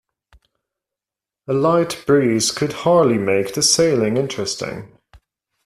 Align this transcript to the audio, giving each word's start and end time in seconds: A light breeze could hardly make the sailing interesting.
A 1.47 1.53
light 1.53 2.05
breeze 2.07 2.49
could 2.49 2.73
hardly 2.73 3.19
make 3.19 3.53
the 3.53 3.61
sailing 3.61 4.17
interesting. 4.17 4.97